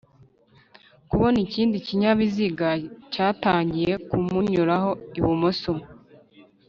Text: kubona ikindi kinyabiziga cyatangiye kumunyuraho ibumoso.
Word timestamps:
kubona 1.09 1.37
ikindi 1.45 1.75
kinyabiziga 1.85 2.69
cyatangiye 3.13 3.93
kumunyuraho 4.07 4.89
ibumoso. 5.19 5.71